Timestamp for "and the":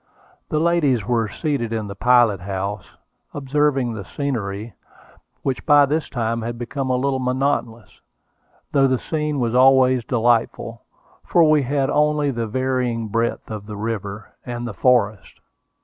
14.43-14.73